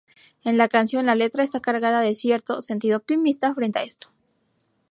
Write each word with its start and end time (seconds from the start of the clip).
En 0.43 0.57
la 0.57 0.67
canción, 0.67 1.05
la 1.05 1.13
Letra 1.13 1.43
está 1.43 1.59
cargada 1.59 2.01
de 2.01 2.15
cierto 2.15 2.63
"sentido 2.63 2.97
optimista" 2.97 3.53
frente 3.53 3.77
a 3.77 3.83
esto. 3.83 4.09